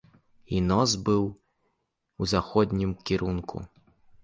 І 0.55 0.61
нос 0.69 0.93
быў 1.09 1.23
у 2.21 2.31
заходнім 2.33 2.97
кірунку. 3.11 3.57